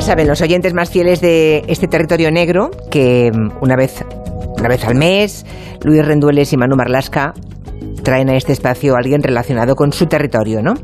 [0.00, 4.02] Ya saben, los oyentes más fieles de este territorio negro, que mm, una vez,
[4.56, 5.44] una vez al mes,
[5.84, 7.34] Luis Rendueles y Manu Marlasca
[8.02, 10.74] traen a este espacio a alguien relacionado con su territorio, ¿no?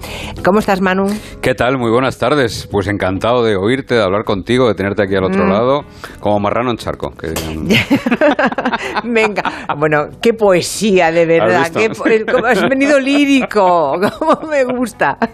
[0.45, 1.05] ¿Cómo estás, Manu?
[1.41, 1.79] ¿Qué tal?
[1.79, 2.69] Muy buenas tardes.
[2.71, 5.51] Pues encantado de oírte, de hablar contigo, de tenerte aquí al otro Mm.
[5.51, 5.81] lado,
[6.21, 7.11] como marrano en charco.
[7.11, 7.33] que-
[9.05, 9.43] Venga,
[9.79, 11.63] bueno, qué poesía, de verdad.
[11.63, 15.19] ¿Has Qué po- cómo has venido lírico, cómo me gusta.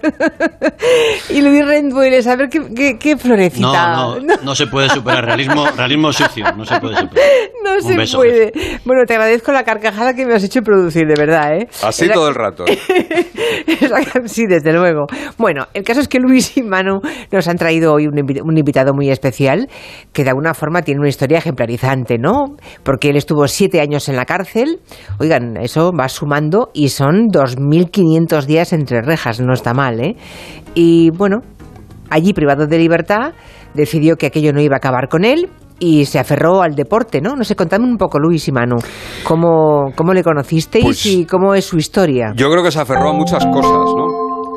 [1.31, 3.93] Y Luis Rendueles, a ver qué, qué, qué florecita.
[3.93, 5.25] No, no, no se puede superar.
[5.25, 7.25] Realismo, realismo sucio, no se puede superar.
[7.65, 8.53] No Un se beso, puede.
[8.85, 11.62] Bueno, te agradezco la carcajada que me has hecho producir, de verdad, ¿eh?
[11.83, 12.65] Así Esa- todo el rato.
[13.67, 15.07] Esa- sí, desde luego.
[15.39, 19.11] Bueno, el caso es que Luis y Manu nos han traído hoy un invitado muy
[19.11, 19.69] especial
[20.13, 22.57] que de alguna forma tiene una historia ejemplarizante, ¿no?
[22.83, 24.81] Porque él estuvo siete años en la cárcel.
[25.19, 30.17] Oigan, eso va sumando y son 2.500 días entre rejas, no está mal, ¿eh?
[30.75, 31.41] Y bueno,
[32.11, 33.33] allí privado de libertad,
[33.75, 35.49] decidió que aquello no iba a acabar con él
[35.83, 37.35] y se aferró al deporte, ¿no?
[37.35, 38.77] No sé, contadme un poco, Luis y Manu,
[39.25, 42.33] cómo, cómo le conocisteis Pues- y cómo es su historia.
[42.37, 44.07] Yo creo que se aferró a muchas cosas, ¿no?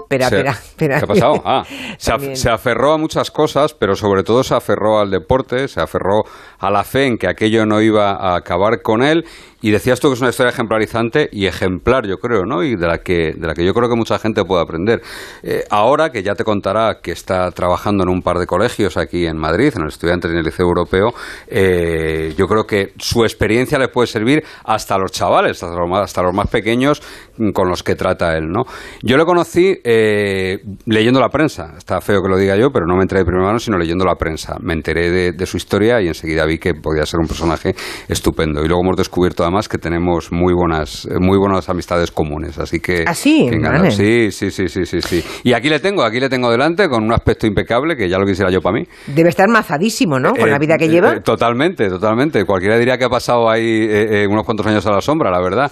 [0.04, 0.98] Espera, espera, espera.
[1.00, 1.42] ¿Qué ha pasado?
[1.44, 1.64] Ah,
[1.98, 6.26] se aferró a muchas cosas, pero sobre todo se aferró al deporte, se aferró
[6.60, 9.26] a la fe en que aquello no iba a acabar con él.
[9.66, 12.62] Y decías tú que es una historia ejemplarizante y ejemplar, yo creo, ¿no?
[12.64, 15.02] Y de la que, de la que yo creo que mucha gente puede aprender.
[15.42, 19.26] Eh, ahora, que ya te contará que está trabajando en un par de colegios aquí
[19.26, 21.16] en Madrid, en el Estudiantes y en el Liceo Europeo,
[21.48, 25.90] eh, yo creo que su experiencia le puede servir hasta a los chavales, hasta los
[25.90, 27.02] más, hasta los más pequeños
[27.40, 28.66] mm, con los que trata él, ¿no?
[29.02, 31.74] Yo le conocí eh, leyendo la prensa.
[31.76, 34.06] Está feo que lo diga yo, pero no me enteré de primera mano, sino leyendo
[34.06, 34.58] la prensa.
[34.62, 37.74] Me enteré de, de su historia y enseguida vi que podía ser un personaje
[38.08, 38.64] estupendo.
[38.64, 42.58] Y luego hemos descubierto además que tenemos muy buenas, eh, muy buenas amistades comunes.
[42.60, 43.04] Así que.
[43.08, 43.48] ¿Ah, sí?
[43.50, 43.84] que encantado.
[43.84, 43.92] Vale.
[43.92, 45.24] Sí, sí, sí, sí, sí, sí.
[45.44, 48.26] Y aquí le tengo, aquí le tengo delante con un aspecto impecable que ya lo
[48.26, 48.84] quisiera yo para mí.
[49.08, 50.32] Debe estar mazadísimo, ¿no?
[50.34, 51.14] Con Eh, la vida que eh, lleva.
[51.16, 52.44] eh, totalmente, totalmente.
[52.46, 55.42] Cualquiera diría que ha pasado ahí eh, eh, unos cuantos años a la sombra, la
[55.42, 55.72] verdad.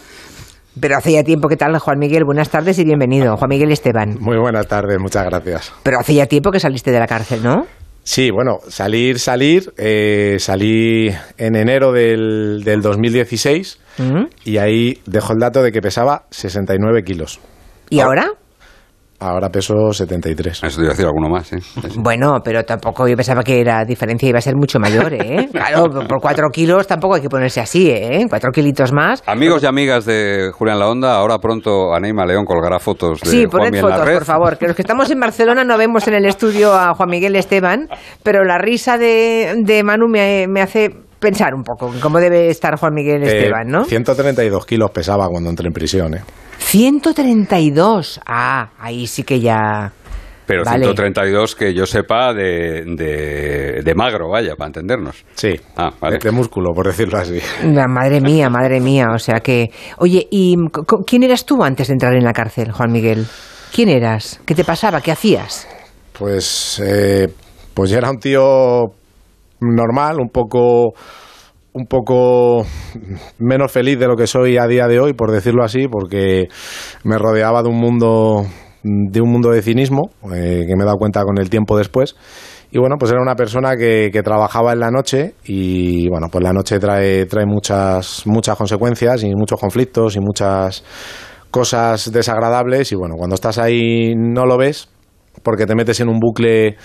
[0.80, 2.24] Pero hace ya tiempo, ¿qué tal, Juan Miguel?
[2.26, 3.38] Buenas tardes y bienvenido.
[3.38, 4.18] Juan Miguel Esteban.
[4.20, 5.72] Muy buenas tardes, muchas gracias.
[5.84, 7.68] Pero hace ya tiempo que saliste de la cárcel, ¿no?
[8.04, 14.24] Sí, bueno, salir, salir, eh, salí en enero del, del 2016 ¿Mm?
[14.44, 17.40] y ahí dejo el dato de que pesaba 69 kilos.
[17.90, 18.24] ¿Y ahora?
[18.24, 18.43] Ahora
[19.52, 20.64] peso 73.
[20.64, 21.58] Eso te iba a decir alguno más, ¿eh?
[21.98, 25.50] Bueno, pero tampoco yo pensaba que la diferencia iba a ser mucho mayor, ¿eh?
[25.52, 28.26] Claro, por cuatro kilos tampoco hay que ponerse así, ¿eh?
[28.30, 29.24] Cuatro kilitos más.
[29.26, 33.48] Amigos y amigas de Julián La Onda, ahora pronto Aneima León colgará fotos de Sí,
[33.48, 34.14] poned en la fotos, red.
[34.16, 34.58] por favor.
[34.58, 37.88] Que los que estamos en Barcelona no vemos en el estudio a Juan Miguel Esteban,
[38.24, 40.90] pero la risa de, de Manu me, me hace
[41.20, 43.86] pensar un poco en cómo debe estar Juan Miguel Eh, Esteban, ¿no?
[43.86, 46.22] 132 kilos pesaba cuando entré en prisión, ¿eh?
[46.74, 48.20] 132.
[48.26, 49.92] Ah, ahí sí que ya...
[50.48, 50.86] Pero Vale.
[50.86, 55.24] 132 que yo sepa de, de, de magro, vaya, para entendernos.
[55.36, 56.18] Sí, Ah, vale.
[56.18, 57.40] de, músculo, por decirlo así.
[57.64, 59.06] La madre mía, madre mía.
[59.14, 59.70] O sea que...
[60.00, 60.56] Oye, ¿y
[61.06, 63.28] quién eras tú antes de entrar en la cárcel, Juan Miguel?
[63.72, 64.42] ¿Quién eras?
[64.44, 65.00] ¿Qué te pasaba?
[65.00, 65.68] ¿Qué hacías?
[66.18, 67.28] Pues, eh,
[67.76, 68.82] pues yo era un tío
[69.62, 70.94] normal, un poco
[71.74, 72.66] un poco
[73.40, 76.48] menos feliz de lo que soy a día de hoy, por decirlo así, porque
[77.04, 78.46] me rodeaba de un mundo
[78.84, 82.16] de un mundo de cinismo, eh, que me he dado cuenta con el tiempo después.
[82.70, 86.44] Y bueno, pues era una persona que, que trabajaba en la noche y bueno, pues
[86.44, 90.84] la noche trae, trae muchas, muchas consecuencias y muchos conflictos y muchas
[91.50, 94.90] cosas desagradables y bueno, cuando estás ahí no lo ves
[95.44, 96.76] porque te metes en un bucle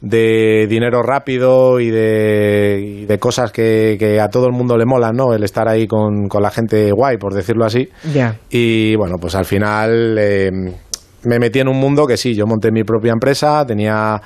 [0.00, 4.86] de dinero rápido y de, y de cosas que, que a todo el mundo le
[4.86, 5.32] molan, ¿no?
[5.34, 7.88] El estar ahí con, con la gente guay, por decirlo así.
[8.50, 10.50] Y bueno, pues al final eh,
[11.24, 14.20] me metí en un mundo que sí, yo monté mi propia empresa, tenía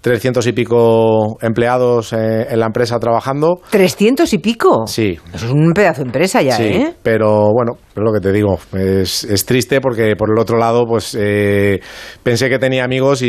[0.00, 3.60] 300 y pico empleados eh, en la empresa trabajando.
[3.70, 4.86] ¿Trescientos y pico?
[4.86, 6.94] Sí, Eso es un pedazo de empresa ya, sí, ¿eh?
[7.02, 10.84] pero bueno, es lo que te digo, es, es triste porque por el otro lado,
[10.86, 11.80] pues eh,
[12.22, 13.28] pensé que tenía amigos y,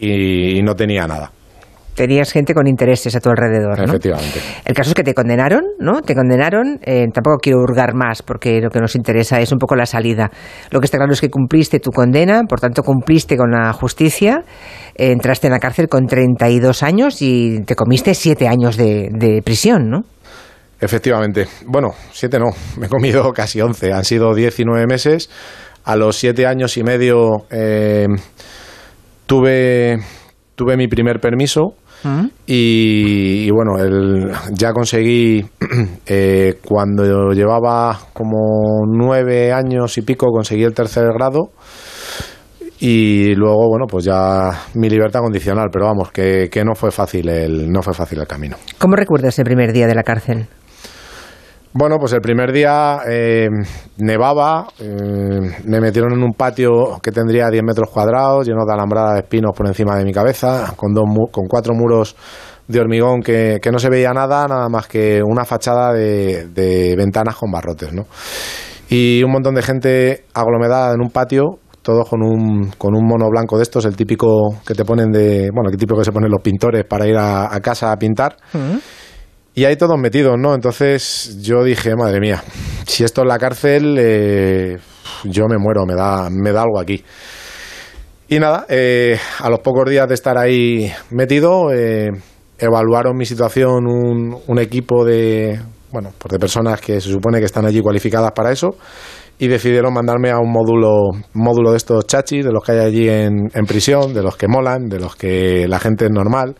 [0.00, 1.30] y- y no tenía nada,
[1.98, 3.84] Tenías gente con intereses a tu alrededor, ¿no?
[3.84, 4.40] efectivamente.
[4.64, 6.00] El caso es que te condenaron, ¿no?
[6.00, 6.78] Te condenaron.
[6.84, 10.30] eh, tampoco quiero hurgar más porque lo que nos interesa es un poco la salida.
[10.70, 14.44] Lo que está claro es que cumpliste tu condena, por tanto cumpliste con la justicia.
[14.94, 19.42] eh, entraste en la cárcel con 32 años y te comiste 7 años de, de
[19.42, 20.02] prisión, ¿no?
[20.80, 21.48] Efectivamente.
[21.66, 23.92] Bueno, siete no, me he comido casi once.
[23.92, 25.28] Han sido 19 meses.
[25.84, 28.06] A los siete años y medio eh,
[29.26, 29.98] tuve,
[30.54, 31.74] tuve mi primer permiso
[32.46, 35.44] Y, y bueno, el- ya conseguí,
[36.06, 41.50] eh, cuando llevaba como nueve años y pico, conseguí el tercer grado
[42.80, 47.28] y luego bueno pues ya mi libertad condicional pero vamos que, que no fue fácil
[47.28, 50.46] el no fue fácil el camino ¿Cómo recuerdas el primer día de la cárcel?
[51.72, 53.48] Bueno pues el primer día eh,
[53.98, 59.14] nevaba eh, me metieron en un patio que tendría 10 metros cuadrados lleno de alambrada
[59.14, 62.16] de espinos por encima de mi cabeza con dos mu- con cuatro muros
[62.66, 66.94] de hormigón que, que no se veía nada nada más que una fachada de, de
[66.96, 68.06] ventanas con barrotes no
[68.90, 73.28] y un montón de gente aglomerada en un patio, todos con un, con un mono
[73.28, 76.30] blanco de estos, el típico que te ponen de, bueno, el típico que se ponen
[76.30, 78.36] los pintores para ir a, a casa a pintar.
[79.58, 80.54] Y ahí todos metidos, ¿no?
[80.54, 82.44] Entonces yo dije, madre mía,
[82.86, 84.76] si esto es la cárcel, eh,
[85.24, 87.02] yo me muero, me da, me da algo aquí.
[88.28, 92.08] Y nada, eh, a los pocos días de estar ahí metido, eh,
[92.56, 95.60] evaluaron mi situación un, un equipo de,
[95.90, 98.76] bueno, pues de personas que se supone que están allí cualificadas para eso
[99.40, 103.08] y decidieron mandarme a un módulo, módulo de estos chachis, de los que hay allí
[103.08, 106.54] en prisión, de los que molan, de los que la gente es normal.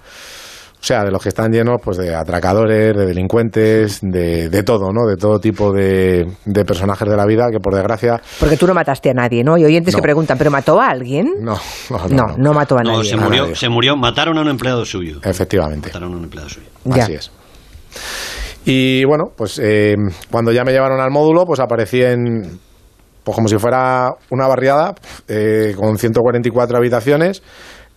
[0.80, 4.92] O sea, de los que están llenos pues de atracadores, de delincuentes, de, de todo,
[4.92, 5.06] ¿no?
[5.08, 8.74] De todo tipo de, de personajes de la vida que por desgracia Porque tú no
[8.74, 9.58] mataste a nadie, ¿no?
[9.58, 9.98] Y oyentes No.
[9.98, 11.34] que preguntan, ¿pero mató a alguien?
[11.40, 11.58] no,
[11.90, 12.36] no, no, No, no.
[12.38, 13.08] no mató a No, nadie.
[13.10, 13.56] se A murió, nadie.
[13.56, 15.18] se murió, mataron a un empleado suyo.
[15.24, 15.88] Efectivamente.
[15.88, 16.66] Mataron a un empleado suyo.
[16.84, 17.02] Ya.
[17.04, 17.32] Así es.
[18.64, 19.96] Y bueno, pues eh,
[20.30, 22.58] cuando ya me llevaron al módulo, pues aparecí en,
[23.24, 24.94] pues como si fuera una barriada
[25.26, 27.42] eh, con 144 habitaciones,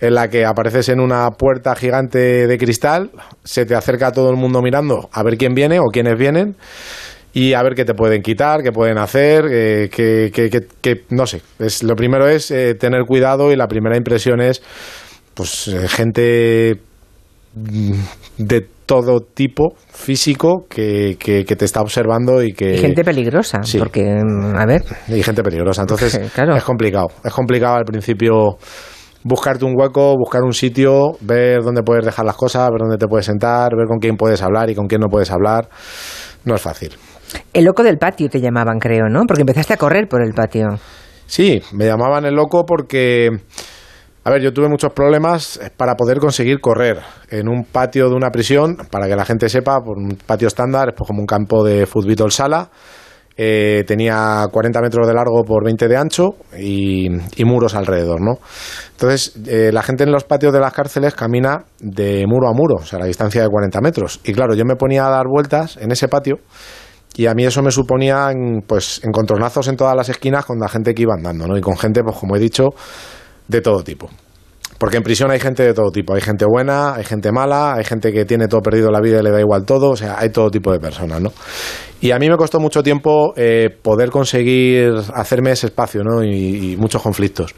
[0.02, 3.12] en la que apareces en una puerta gigante de cristal,
[3.44, 6.56] se te acerca todo el mundo mirando a ver quién viene o quiénes vienen
[7.34, 11.04] y a ver qué te pueden quitar, qué pueden hacer, eh, que, que- que- que-
[11.12, 11.42] no sé.
[11.60, 14.62] Es, lo primero es eh, tener cuidado y la primera impresión es
[15.34, 16.82] pues eh, gente
[17.56, 17.94] mm,
[18.40, 23.64] de todo tipo físico que, que- que te está observando y que Y gente peligrosa,
[23.64, 23.78] Sí.
[23.78, 25.82] porque, mm, a ver, y gente peligrosa.
[25.84, 26.56] Entonces Claro.
[26.58, 27.08] es complicado.
[27.24, 28.58] Es complicado al principio
[29.24, 33.08] buscarte un hueco, buscar un sitio, ver dónde puedes dejar las cosas, ver dónde te
[33.08, 35.70] puedes sentar, ver con quién puedes hablar y con quién no puedes hablar.
[36.46, 36.92] No es fácil.
[37.54, 39.26] el loco del patio te llamaban, creo, ¿no?
[39.28, 40.68] Porque empezaste a correr por el patio.
[41.26, 43.30] Sí, me llamaban el loco porque,
[44.24, 48.32] a ver, yo tuve muchos problemas para poder conseguir correr en un patio de una
[48.32, 51.64] prisión, para que la gente sepa, por un patio estándar, es pues como un campo
[51.64, 52.70] de fútbol sala.
[53.38, 57.10] Eh, tenía 40 metros de largo por 20 de ancho y,
[57.46, 58.40] muros alrededor, ¿no?
[58.92, 62.76] Entonces, eh, la gente en los patios de las cárceles camina de muro a muro,
[62.82, 64.20] o sea, a la distancia de 40 metros.
[64.24, 66.40] Y claro, yo me ponía a dar vueltas en ese patio
[67.16, 68.32] y a mí eso me suponía
[68.68, 71.58] pues, encontronazos en todas las esquinas con la gente que iba andando, ¿no?
[71.58, 72.70] Y con gente, pues como he dicho,
[73.48, 74.10] de todo tipo.
[74.82, 76.16] Porque en prisión hay gente de todo tipo.
[76.16, 79.22] Hay gente buena, hay gente mala, hay gente que tiene todo perdido la vida y
[79.24, 79.92] le da igual todo.
[79.92, 81.32] O sea, hay todo tipo de personas, ¿no?
[82.02, 86.24] Y a mí me costó mucho tiempo eh, poder conseguir hacerme ese espacio, ¿no?
[86.24, 87.54] Y, y muchos conflictos.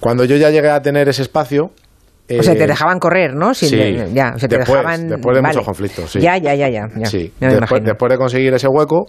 [0.00, 1.66] Cuando yo ya llegué a tener ese espacio...
[1.66, 3.54] o sea, eh, te dejaban correr, ¿no?
[3.54, 3.94] Sin- sí.
[4.12, 5.06] ya, o sea, te Después- dejaban...
[5.08, 5.54] después de vale.
[5.54, 6.18] muchos conflictos, sí.
[6.18, 6.88] Ya, ya, ya, ya.
[6.96, 7.06] ya.
[7.06, 9.06] Sí, me después de conseguir ese hueco,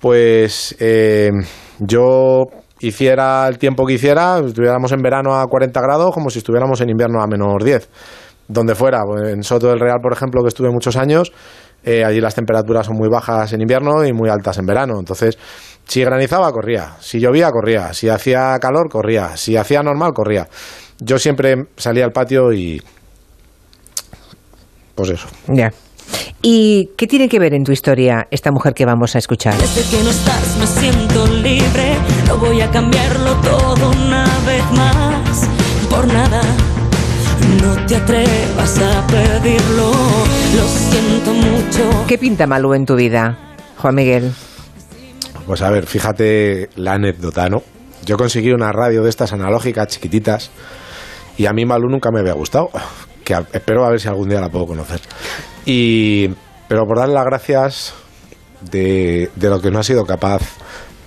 [0.00, 1.32] pues eh,
[1.80, 2.44] yo
[2.82, 6.90] hiciera el tiempo que hiciera, estuviéramos en verano a 40 grados como si estuviéramos en
[6.90, 7.88] invierno a menos 10.
[8.48, 11.32] Donde fuera, pues, en Soto del Real, por ejemplo, que estuve muchos años,
[11.84, 14.98] eh, allí las temperaturas son muy bajas en invierno y muy altas en verano.
[14.98, 15.38] Entonces,
[15.86, 16.96] si granizaba, corría.
[17.00, 17.92] Si llovía, corría.
[17.92, 19.36] Si hacía calor, corría.
[19.36, 20.48] Si hacía normal, corría.
[20.98, 22.82] Yo siempre salía al patio y...
[24.94, 25.28] Pues eso.
[25.48, 25.72] Ya.
[26.42, 29.56] ¿Y qué tiene que ver en tu historia esta mujer que vamos a escuchar?
[29.56, 31.96] Desde que no estás me siento libre,
[32.32, 35.48] no voy a cambiarlo todo una vez más,
[35.90, 36.40] por nada.
[37.60, 39.90] No te atrevas a pedirlo,
[40.56, 42.04] lo siento mucho.
[42.06, 43.36] ¿Qué pinta Malú en tu vida,
[43.78, 44.32] Juan Miguel?
[45.46, 47.62] Pues a ver, fíjate la anécdota, ¿no?
[48.04, 50.50] Yo conseguí una radio de estas analógicas chiquititas
[51.36, 52.70] y a mí Malú nunca me había gustado.
[53.24, 55.00] Que a- espero a ver si algún día la puedo conocer.
[55.66, 56.28] Y,
[56.68, 57.94] pero por darle las gracias
[58.70, 60.40] de, de lo que no ha sido capaz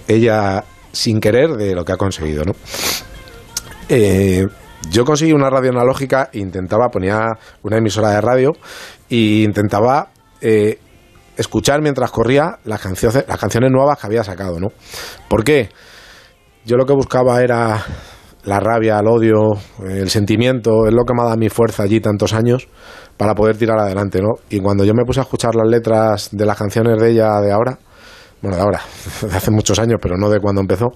[0.08, 0.63] ella
[0.96, 2.54] sin querer de lo que ha conseguido, ¿no?
[3.90, 4.46] Eh,
[4.90, 8.54] yo conseguí una radio analógica e intentaba, ponía una emisora de radio
[9.10, 10.10] e intentaba
[10.42, 10.80] eh,
[11.38, 14.70] escuchar mientras corría las canciones, las canciones nuevas que había sacado, ¿no?
[15.28, 15.70] ¿Por qué?
[16.66, 17.84] Yo lo que buscaba era
[18.44, 22.00] la rabia, el odio, el sentimiento, es lo que me ha dado mi fuerza allí
[22.00, 22.68] tantos años
[23.18, 24.36] para poder tirar adelante, ¿no?
[24.50, 27.52] Y cuando yo me puse a escuchar las letras de las canciones de ella de
[27.52, 27.80] ahora,
[28.42, 28.82] bueno, de ahora,
[29.22, 30.88] de hace muchos años, pero no de cuando empezó,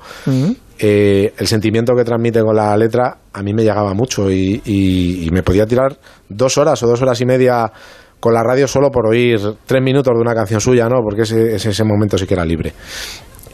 [0.77, 5.27] eh, el sentimiento que transmite con la letra a mí me llegaba mucho y, y-
[5.27, 5.98] y me podía tirar
[6.29, 7.72] dos horas o dos horas y media
[8.19, 10.98] con la radio solo por oír tres minutos de una canción suya, ¿no?
[11.03, 12.74] Porque ese, ese, ese momento sí que era libre.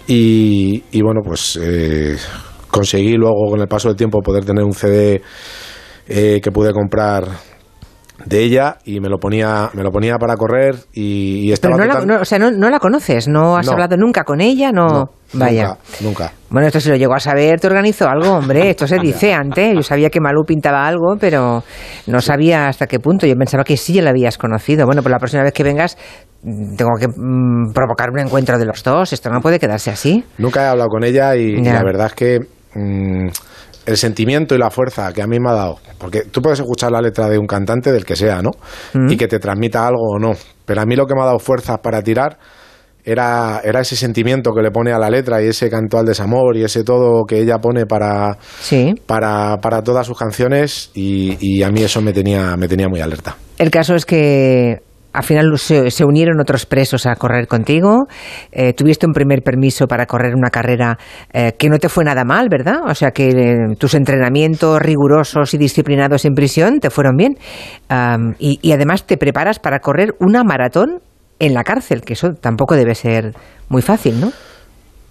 [0.07, 2.15] Y, y bueno, pues eh,
[2.69, 5.21] conseguí luego con el paso del tiempo poder tener un CD
[6.07, 7.25] eh, que pude comprar
[8.25, 11.87] de ella y me lo ponía me lo ponía para correr y, y estaba Pero
[11.87, 13.73] no la, no, o sea, no, no la conoces, no has No.
[13.73, 15.09] hablado nunca con ella, no.
[15.33, 15.67] Vaya.
[15.67, 16.31] nunca, nunca.
[16.49, 18.69] Bueno, esto si lo llegó a saber, te organizó algo, hombre.
[18.69, 19.73] Esto se dice antes.
[19.75, 21.63] Yo sabía que Malú pintaba algo, pero
[22.07, 23.27] no sabía hasta qué punto.
[23.27, 24.85] Yo pensaba que sí ya la habías conocido.
[24.85, 25.97] Bueno, pues la próxima vez que vengas
[26.43, 29.11] mm, tengo que mm, provocar un encuentro de los dos.
[29.11, 30.23] Esto no puede quedarse así.
[30.37, 32.39] Nunca he hablado con ella y, la verdad es que
[32.75, 33.27] mm,
[33.85, 36.91] el sentimiento y la fuerza que a mí me ha dado, porque tú puedes escuchar
[36.91, 38.51] la letra de un cantante del que sea, ¿no?
[38.93, 39.11] Mm.
[39.11, 40.33] Y que te transmita algo o no,
[40.65, 42.37] pero a mí lo que me ha dado fuerza para tirar
[43.03, 46.57] era, era ese sentimiento que le pone a la letra y ese canto al desamor
[46.57, 48.95] y ese todo que ella pone para, Sí.
[49.05, 53.01] para, para todas sus canciones y, y a mí eso me tenía, me tenía muy
[53.01, 53.37] alerta.
[53.59, 54.79] El caso es que
[55.15, 58.05] al final se, se unieron otros presos a correr contigo.
[58.51, 60.97] Eh, tuviste un primer permiso para correr una carrera
[61.33, 62.81] eh, que no te fue nada mal, ¿verdad?
[62.87, 67.37] O sea que eh, tus entrenamientos rigurosos y disciplinados en prisión te fueron bien.
[67.89, 70.99] Am, y, además te preparas para correr una maratón
[71.39, 73.33] en la cárcel, que eso tampoco debe ser
[73.69, 74.31] muy fácil, ¿no?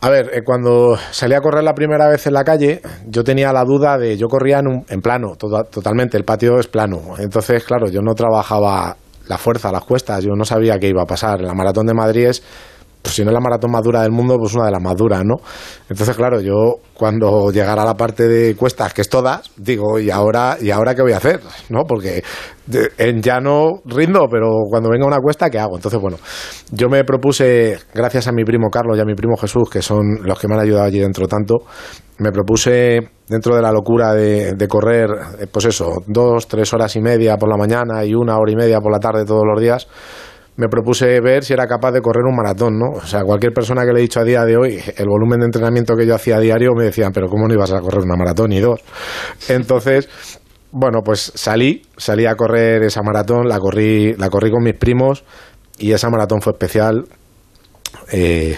[0.01, 3.65] A ver, cuando salí a correr la primera vez en la calle, yo tenía la
[3.65, 7.15] duda de, yo corría en, un- en plano, toda- totalmente, el patio es plano.
[7.19, 8.97] Entonces, claro, yo no trabajaba
[9.27, 11.41] la fuerza, las cuestas, yo no sabía qué iba a pasar.
[11.41, 12.43] La maratón de Madrid es,
[13.05, 14.97] pues si no es la maratón más dura del mundo, pues una de las más
[14.97, 15.35] duras, ¿no?
[15.91, 20.11] Entonces, claro, yo cuando llegara a la parte de cuestas, que es todas, digo, ¿y
[20.11, 21.41] ahora, ¿y ahora qué voy a hacer?
[21.69, 21.83] ¿No?
[21.87, 22.25] Porque
[22.97, 25.77] en llano rindo, pero cuando venga una cuesta, ¿qué hago?
[25.77, 26.17] Entonces, bueno,
[26.71, 30.21] yo me propuse, gracias a mi primo Carlos y a mi primo Jesús, que son
[30.23, 31.57] los que me han ayudado allí dentro tanto,
[32.21, 36.97] me propuse, dentro de la locura de, de correr, eh, pues eso, dos, tres horas
[36.97, 39.61] y media por la mañana y una hora y media por la tarde todos los
[39.61, 39.89] días,
[40.57, 42.91] me propuse ver si era capaz de correr un maratón, ¿no?
[42.97, 45.47] O sea, cualquier persona que le he dicho a día de hoy el volumen de
[45.47, 48.17] entrenamiento que yo hacía a diario me decían, pero ¿cómo no ibas a correr una
[48.17, 48.81] maratón ni dos?
[49.49, 50.09] Entonces,
[50.71, 55.25] bueno, pues salí, salí a correr esa maratón, la corrí, la corrí con mis primos
[55.79, 57.05] y esa maratón fue especial.
[58.13, 58.57] Eh,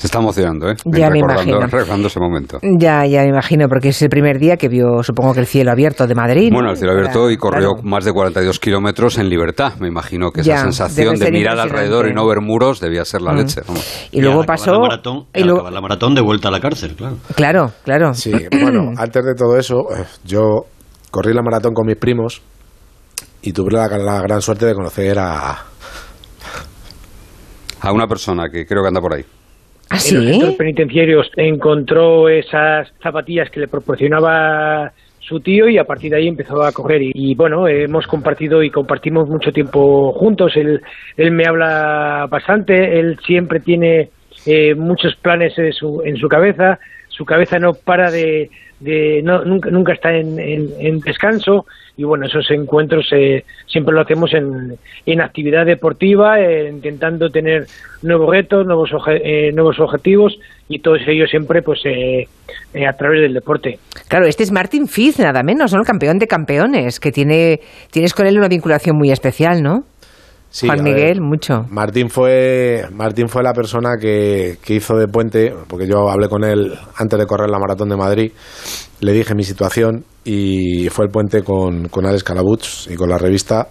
[0.00, 0.76] Se está emocionando, ¿eh?
[0.86, 1.60] Ya me recordando, imagino.
[1.66, 2.58] recordando ese momento.
[2.62, 5.72] Ya, ya me imagino, porque es el primer día que vio, supongo que el cielo
[5.72, 6.48] abierto de Madrid.
[6.48, 6.54] ¿no?
[6.54, 7.82] Bueno, el cielo abierto y corrió Claro.
[7.86, 9.74] más de 42 kilómetros en libertad.
[9.78, 13.20] Me imagino que Ya, esa sensación de mirar alrededor y no ver muros debía ser
[13.20, 13.36] la Mm.
[13.36, 13.60] leche.
[13.68, 14.08] vamos.
[14.10, 14.72] Y luego pasó.
[14.72, 17.16] La maratón, y luego- la maratón de vuelta a la cárcel, claro.
[17.36, 18.14] Claro, claro.
[18.14, 20.62] sí, bueno, antes de todo eso, eh, yo
[21.10, 22.40] corrí la maratón con mis primos
[23.42, 25.58] y tuve la, la gran suerte de conocer a,
[27.82, 29.24] A una persona que creo que anda por ahí.
[29.90, 30.56] ¿Ah, en los centros sí?
[30.56, 36.62] penitenciarios encontró esas zapatillas que le proporcionaba su tío y a partir de ahí empezó
[36.62, 40.52] a correr y, y, bueno hemos compartido y compartimos mucho tiempo juntos.
[40.56, 40.80] Él
[41.16, 42.98] él me habla bastante.
[42.98, 44.10] Él siempre tiene
[44.46, 46.78] eh, muchos planes en su en su cabeza.
[47.08, 48.48] Su cabeza no para de,
[48.80, 54.00] de no, nunca nunca está en, en- descanso y bueno esos encuentros eh, siempre lo
[54.00, 57.66] hacemos en, en actividad deportiva eh, intentando tener
[58.02, 62.26] nuevos retos nuevos eh, nuevos objetivos y todos ellos siempre pues eh,
[62.86, 65.80] a través del deporte Claro, este es Martin Fitz, nada menos, ¿no?
[65.80, 67.60] El campeón de campeones, que tiene,
[67.92, 69.84] tienes con él una vinculación muy especial, ¿no?
[70.50, 71.64] Sí, Juan ver, Miguel, mucho.
[71.70, 76.42] Martín fue, Martín fue la persona que, que hizo de puente, porque yo hablé con
[76.44, 78.32] él antes de correr la maratón de Madrid,
[79.00, 83.16] le dije mi situación y fue el puente con, con Alex Calabuch y con la
[83.16, 83.68] revista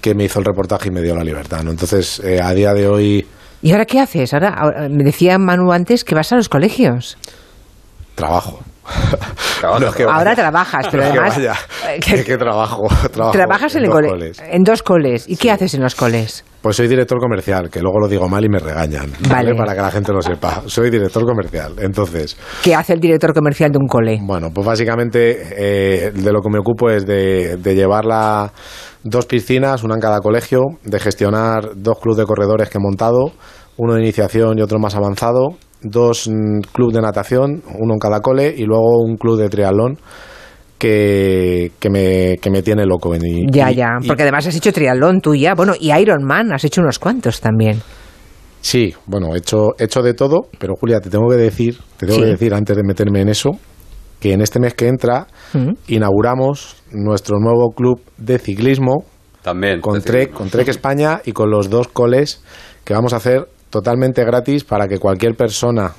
[0.00, 1.62] que me hizo el reportaje y me dio la libertad.
[1.62, 1.70] ¿no?
[1.70, 3.26] Entonces, eh, a día de hoy
[3.62, 4.32] ¿Y ahora qué haces?
[4.34, 7.18] Ahora, ahora- me decía Manu antes que vas a los colegios.
[8.14, 8.60] trabajo.
[9.62, 11.54] No que Ahora trabajas, pero que vaya.
[11.88, 12.82] eh, que- ¿Qué, qué trabajo?
[13.12, 14.42] Trabajo trabajas en, el dos cole- coles.
[14.50, 15.24] en dos coles.
[15.28, 16.44] ¿Y qué haces en los coles?
[16.62, 19.10] Pues soy director comercial, que luego lo digo mal y me regañan.
[19.28, 19.54] Vale.
[19.54, 20.62] Para que la gente lo sepa.
[20.66, 21.74] Soy director comercial.
[21.78, 24.18] Entonces, ¿Qué hace el director comercial de un cole?
[24.22, 28.52] Bueno, pues básicamente eh, de lo que me ocupo es de, de llevar la-
[29.02, 33.32] dos piscinas, una en cada colegio, de gestionar dos clubes de corredores que he montado,
[33.78, 38.20] uno de iniciación y otro más avanzado, dos mm, clubes de natación, uno en cada
[38.20, 39.98] cole, y luego un club de triatlón
[40.78, 43.14] que, que, me, que me tiene loco.
[43.14, 43.98] Y- Ya, y- ya.
[44.00, 45.54] y- Porque además has hecho triatlón tú ya.
[45.54, 47.80] Bueno, y Ironman, has hecho unos cuantos también.
[48.62, 52.06] Sí, bueno, he hecho, he hecho de todo, pero Julia, te tengo que decir, te
[52.06, 52.24] tengo Sí.
[52.24, 53.50] que decir antes de meterme en eso,
[54.20, 55.26] que en este mes que entra
[55.88, 59.04] inauguramos nuestro nuevo club de ciclismo
[59.42, 59.80] También.
[59.80, 62.42] con Trek, con Trek España y con los dos coles
[62.84, 65.92] que vamos a hacer totalmente gratis para que cualquier persona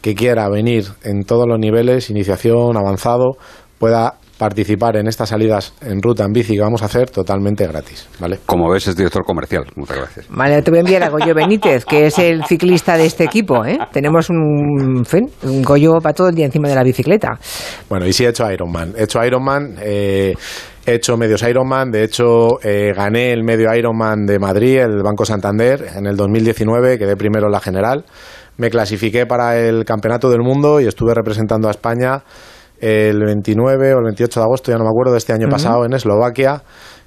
[0.00, 3.36] que quiera venir en todos los niveles, iniciación, avanzado,
[3.78, 8.08] pueda participar en estas salidas en ruta en bici que vamos a hacer totalmente gratis,
[8.18, 8.40] ¿vale?
[8.44, 9.64] Como ves, es director comercial.
[9.76, 10.26] Muchas gracias.
[10.30, 13.64] Vale, te voy a enviar a Goyo Benítez, que es el ciclista de este equipo.
[13.64, 13.78] ¿eh?
[13.92, 17.38] Tenemos un, fin, un Goyo para todo el día encima de la bicicleta.
[17.88, 18.94] Bueno, y sí he hecho Ironman.
[18.98, 20.34] He hecho Ironman, eh,
[20.86, 21.90] he hecho medios Ironman.
[21.90, 26.98] De hecho, eh, gané el medio Ironman de Madrid, el Banco Santander, en el 2019.
[26.98, 28.04] Quedé primero en la general.
[28.56, 32.22] Me clasifiqué para el Campeonato del Mundo y estuve representando a España
[32.82, 35.84] el 29 o el 28 de agosto, ya no me acuerdo, de este año pasado
[35.84, 36.62] en Eslovaquia,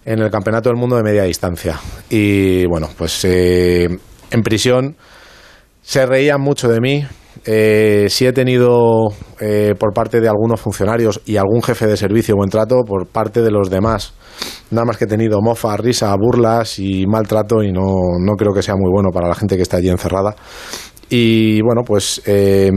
[0.06, 1.78] en el Campeonato del Mundo de Media Distancia.
[2.10, 3.90] Y bueno, pues eh,
[4.32, 4.96] en prisión
[5.82, 7.06] se reían mucho de mí.
[7.44, 12.36] Eh, sí he tenido eh, por parte de algunos funcionarios y algún jefe de servicio
[12.36, 14.14] buen trato por parte de los demás.
[14.72, 17.84] Nada más que he tenido mofa, risa, burlas y maltrato y no,
[18.20, 20.36] no creo que sea muy bueno para la gente que está allí encerrada.
[21.10, 22.72] Y bueno, pues eh,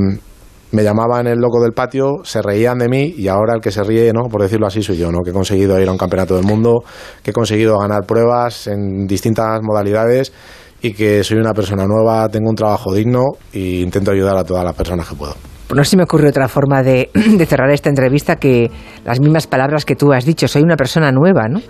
[0.70, 3.82] me llamaban el loco del patio, se reían de mí y ahora el que se
[3.82, 4.28] ríe, ¿no?
[4.28, 5.20] por decirlo así, soy yo, ¿no?
[5.24, 6.82] que he conseguido ir a un campeonato del mundo,
[7.22, 10.32] que he conseguido ganar pruebas en distintas modalidades
[10.80, 14.64] y que soy una persona nueva, tengo un trabajo digno e intento ayudar a todas
[14.64, 15.34] las personas que puedo.
[15.74, 18.70] No se me ocurre otra forma de, de, cerrar esta entrevista que
[19.04, 20.48] las mismas palabras que tú has dicho.
[20.48, 21.60] Soy una persona nueva, ¿no?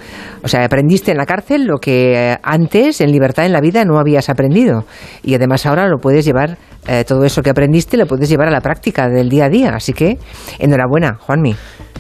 [0.43, 3.99] O sea, aprendiste en la cárcel lo que antes, en libertad en la vida, no
[3.99, 4.85] habías aprendido.
[5.25, 8.51] Y además ahora lo puedes llevar, eh, todo eso que aprendiste, lo puedes llevar a
[8.51, 9.71] la práctica del día a día.
[9.75, 10.19] Así que,
[10.59, 11.55] enhorabuena, Juanmi.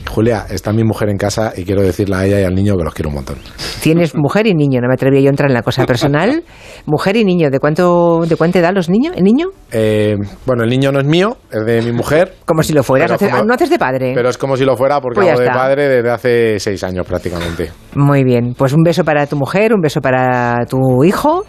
[0.08, 2.84] Julia, está mi mujer en casa y quiero decirle a ella y al niño que
[2.84, 3.36] los quiero un montón.
[3.82, 6.42] Tienes mujer y niño, no me atreví yo a entrar en la cosa personal.
[6.86, 9.14] mujer y niño, ¿de cuánto de cuánta edad los niños?
[9.16, 9.48] ¿El niño?
[9.70, 10.16] Eh,
[10.46, 12.34] bueno, el niño no es mío, es de mi mujer.
[12.46, 14.12] Como si lo fueras, haces, como, no haces de padre.
[14.14, 17.06] Pero es como si lo fuera porque pues hago de padre desde hace seis años
[17.06, 17.70] prácticamente.
[17.94, 21.44] Muy bien, pues un beso para tu mujer, un beso para tu hijo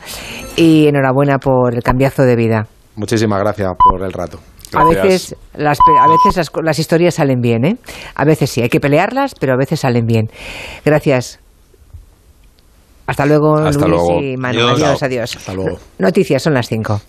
[0.56, 2.68] y enhorabuena por el cambiazo de vida.
[3.00, 4.40] Muchísimas gracias por el rato.
[4.74, 4.98] Gracias.
[5.00, 7.78] A veces, las, a veces las, las, historias salen bien, ¿eh?
[8.14, 10.30] A veces sí, hay que pelearlas, pero a veces salen bien.
[10.84, 11.40] Gracias.
[13.08, 14.22] Hasta luego, Hasta Luis luego.
[14.22, 14.68] y Manu.
[14.68, 15.34] Adiós, adiós.
[15.38, 15.80] Hasta luego.
[15.98, 17.02] Noticias, son las 5.